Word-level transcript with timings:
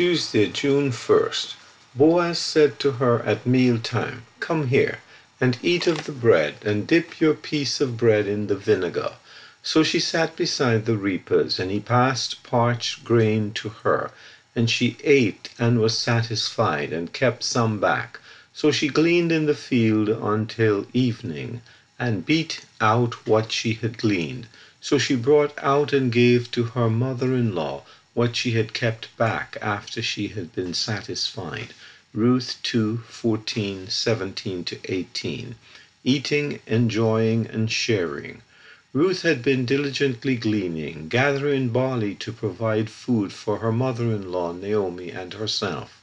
Tuesday, 0.00 0.48
June 0.48 0.90
1st. 0.92 1.56
Boaz 1.94 2.38
said 2.38 2.78
to 2.80 2.92
her 2.92 3.22
at 3.24 3.46
mealtime, 3.46 4.22
Come 4.38 4.68
here, 4.68 5.00
and 5.38 5.58
eat 5.62 5.86
of 5.86 6.06
the 6.06 6.12
bread, 6.12 6.54
and 6.64 6.86
dip 6.86 7.20
your 7.20 7.34
piece 7.34 7.82
of 7.82 7.98
bread 7.98 8.26
in 8.26 8.46
the 8.46 8.56
vinegar. 8.56 9.12
So 9.62 9.82
she 9.82 10.00
sat 10.00 10.36
beside 10.36 10.86
the 10.86 10.96
reapers, 10.96 11.60
and 11.60 11.70
he 11.70 11.80
passed 11.80 12.42
parched 12.42 13.04
grain 13.04 13.52
to 13.56 13.68
her. 13.84 14.10
And 14.56 14.70
she 14.70 14.96
ate 15.04 15.50
and 15.58 15.78
was 15.80 15.98
satisfied, 15.98 16.94
and 16.94 17.12
kept 17.12 17.42
some 17.42 17.78
back. 17.78 18.18
So 18.54 18.70
she 18.70 18.88
gleaned 18.88 19.32
in 19.32 19.44
the 19.44 19.54
field 19.54 20.08
until 20.08 20.86
evening, 20.94 21.60
and 21.98 22.24
beat 22.24 22.62
out 22.80 23.26
what 23.26 23.52
she 23.52 23.74
had 23.74 23.98
gleaned. 23.98 24.46
So 24.80 24.96
she 24.96 25.14
brought 25.14 25.52
out 25.58 25.92
and 25.92 26.10
gave 26.10 26.50
to 26.52 26.64
her 26.72 26.88
mother 26.88 27.34
in 27.34 27.54
law 27.54 27.82
what 28.20 28.36
she 28.36 28.50
had 28.50 28.74
kept 28.74 29.16
back 29.16 29.56
after 29.62 30.02
she 30.02 30.28
had 30.28 30.54
been 30.54 30.74
satisfied. 30.74 31.72
Ruth 32.12 32.58
2 32.62 32.98
14, 33.08 33.88
17 33.88 34.62
to 34.64 34.78
18. 34.84 35.54
Eating, 36.04 36.60
enjoying, 36.66 37.46
and 37.46 37.72
sharing. 37.72 38.42
Ruth 38.92 39.22
had 39.22 39.42
been 39.42 39.64
diligently 39.64 40.36
gleaning, 40.36 41.08
gathering 41.08 41.70
barley 41.70 42.14
to 42.16 42.30
provide 42.30 42.90
food 42.90 43.32
for 43.32 43.60
her 43.60 43.72
mother 43.72 44.12
in 44.12 44.30
law 44.30 44.52
Naomi 44.52 45.08
and 45.08 45.32
herself. 45.32 45.96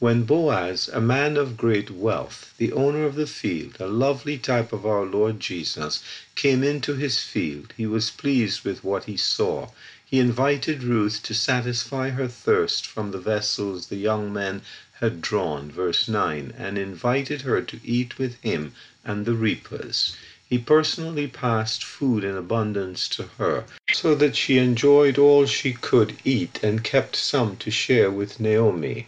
When 0.00 0.24
Boaz, 0.24 0.88
a 0.92 1.00
man 1.00 1.36
of 1.36 1.56
great 1.56 1.88
wealth, 1.88 2.52
the 2.58 2.72
owner 2.72 3.04
of 3.04 3.14
the 3.14 3.28
field, 3.28 3.76
a 3.78 3.86
lovely 3.86 4.38
type 4.38 4.72
of 4.72 4.84
our 4.84 5.04
Lord 5.04 5.38
Jesus, 5.38 6.02
came 6.34 6.64
into 6.64 6.94
his 6.94 7.20
field, 7.20 7.74
he 7.76 7.86
was 7.86 8.10
pleased 8.10 8.64
with 8.64 8.82
what 8.82 9.04
he 9.04 9.16
saw. 9.16 9.68
He 10.12 10.18
invited 10.18 10.82
Ruth 10.82 11.22
to 11.22 11.34
satisfy 11.34 12.10
her 12.10 12.26
thirst 12.26 12.84
from 12.84 13.12
the 13.12 13.20
vessels 13.20 13.86
the 13.86 13.96
young 13.96 14.32
men 14.32 14.62
had 14.94 15.20
drawn, 15.20 15.70
verse 15.70 16.08
9, 16.08 16.52
and 16.58 16.76
invited 16.76 17.42
her 17.42 17.60
to 17.62 17.78
eat 17.84 18.18
with 18.18 18.34
him 18.42 18.72
and 19.04 19.24
the 19.24 19.34
reapers. 19.34 20.16
He 20.48 20.58
personally 20.58 21.28
passed 21.28 21.84
food 21.84 22.24
in 22.24 22.36
abundance 22.36 23.06
to 23.10 23.28
her, 23.38 23.66
so 23.92 24.16
that 24.16 24.34
she 24.34 24.58
enjoyed 24.58 25.16
all 25.16 25.46
she 25.46 25.74
could 25.74 26.16
eat 26.24 26.58
and 26.60 26.82
kept 26.82 27.14
some 27.14 27.56
to 27.58 27.70
share 27.70 28.10
with 28.10 28.40
Naomi. 28.40 29.06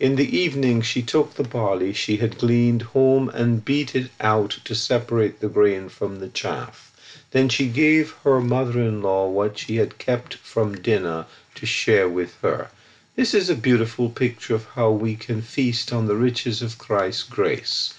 In 0.00 0.16
the 0.16 0.36
evening 0.36 0.82
she 0.82 1.00
took 1.02 1.34
the 1.34 1.44
barley 1.44 1.92
she 1.92 2.16
had 2.16 2.38
gleaned 2.38 2.82
home 2.82 3.28
and 3.28 3.64
beat 3.64 3.94
it 3.94 4.10
out 4.20 4.58
to 4.64 4.74
separate 4.74 5.38
the 5.38 5.48
grain 5.48 5.88
from 5.88 6.18
the 6.18 6.28
chaff. 6.28 6.90
Then 7.30 7.48
she 7.48 7.68
gave 7.68 8.10
her 8.24 8.40
mother 8.40 8.80
in 8.80 9.00
law 9.00 9.28
what 9.28 9.56
she 9.56 9.76
had 9.76 9.98
kept 9.98 10.34
from 10.34 10.82
dinner 10.82 11.26
to 11.54 11.64
share 11.64 12.08
with 12.08 12.34
her. 12.42 12.70
This 13.14 13.34
is 13.34 13.48
a 13.48 13.54
beautiful 13.54 14.10
picture 14.10 14.56
of 14.56 14.64
how 14.74 14.90
we 14.90 15.14
can 15.14 15.40
feast 15.40 15.92
on 15.92 16.08
the 16.08 16.16
riches 16.16 16.60
of 16.60 16.76
Christ's 16.76 17.22
grace. 17.22 17.94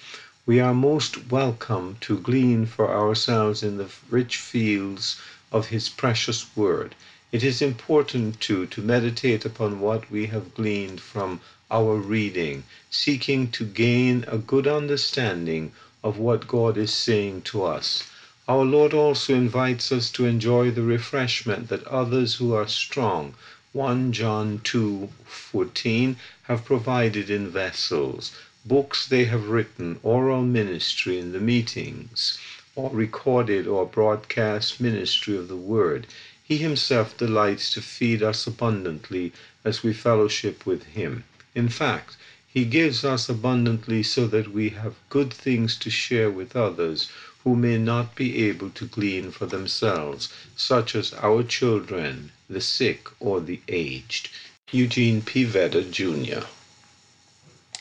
We 0.45 0.59
are 0.59 0.73
most 0.73 1.31
welcome 1.31 1.95
to 2.01 2.19
glean 2.19 2.65
for 2.65 2.91
ourselves 2.91 3.63
in 3.63 3.77
the 3.77 3.87
rich 4.09 4.35
fields 4.35 5.15
of 5.49 5.67
His 5.67 5.87
precious 5.87 6.45
Word. 6.53 6.93
It 7.31 7.41
is 7.41 7.61
important, 7.61 8.41
too, 8.41 8.65
to 8.65 8.81
meditate 8.81 9.45
upon 9.45 9.79
what 9.79 10.11
we 10.11 10.25
have 10.25 10.53
gleaned 10.53 10.99
from 10.99 11.39
our 11.71 11.95
reading, 11.95 12.65
seeking 12.91 13.49
to 13.51 13.63
gain 13.63 14.25
a 14.27 14.37
good 14.37 14.67
understanding 14.67 15.71
of 16.03 16.17
what 16.19 16.49
God 16.49 16.77
is 16.77 16.93
saying 16.93 17.43
to 17.43 17.63
us. 17.63 18.03
Our 18.47 18.63
Lord 18.63 18.93
also 18.93 19.33
invites 19.33 19.91
us 19.91 20.11
to 20.11 20.27
enjoy 20.27 20.69
the 20.69 20.83
refreshment 20.83 21.67
that 21.69 21.83
others 21.87 22.35
who 22.35 22.53
are 22.53 22.67
strong, 22.67 23.33
1 23.73 24.11
John 24.11 24.61
2 24.63 25.09
14, 25.25 26.15
have 26.43 26.63
provided 26.63 27.31
in 27.31 27.49
vessels 27.49 28.31
books 28.63 29.07
they 29.07 29.25
have 29.25 29.49
written, 29.49 29.99
oral 30.03 30.43
ministry 30.43 31.17
in 31.17 31.31
the 31.31 31.39
meetings, 31.39 32.37
or 32.75 32.91
recorded 32.91 33.65
or 33.65 33.83
broadcast 33.83 34.79
ministry 34.79 35.35
of 35.35 35.47
the 35.47 35.55
Word. 35.55 36.05
He 36.43 36.57
himself 36.57 37.17
delights 37.17 37.73
to 37.73 37.81
feed 37.81 38.21
us 38.21 38.45
abundantly 38.45 39.33
as 39.63 39.81
we 39.81 39.91
fellowship 39.91 40.67
with 40.67 40.83
him. 40.83 41.23
In 41.55 41.67
fact, 41.67 42.15
he 42.47 42.63
gives 42.63 43.03
us 43.03 43.27
abundantly 43.27 44.03
so 44.03 44.27
that 44.27 44.53
we 44.53 44.69
have 44.69 44.93
good 45.09 45.33
things 45.33 45.75
to 45.77 45.89
share 45.89 46.29
with 46.29 46.55
others 46.55 47.09
who 47.45 47.55
may 47.55 47.77
not 47.77 48.15
be 48.15 48.43
able 48.49 48.71
to 48.71 48.87
glean 48.87 49.31
for 49.31 49.45
themselves, 49.45 50.29
such 50.57 50.95
as 50.95 51.13
our 51.13 51.43
children, 51.43 52.31
the 52.49 52.59
sick, 52.59 53.07
or 53.19 53.39
the 53.39 53.61
aged. 53.67 54.29
Eugene 54.71 55.21
P. 55.21 55.43
Vedder, 55.43 55.83
Jr. 55.83 56.41